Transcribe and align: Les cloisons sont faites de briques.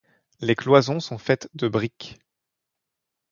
Les 0.39 0.55
cloisons 0.55 0.99
sont 0.99 1.19
faites 1.19 1.47
de 1.53 1.67
briques. 1.67 2.17